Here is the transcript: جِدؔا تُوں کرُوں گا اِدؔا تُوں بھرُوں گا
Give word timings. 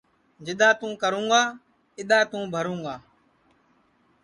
جِدؔا 0.45 0.69
تُوں 0.79 0.93
کرُوں 1.01 1.27
گا 1.31 1.41
اِدؔا 1.99 2.19
تُوں 2.31 2.43
بھرُوں 2.53 2.79
گا 2.85 2.95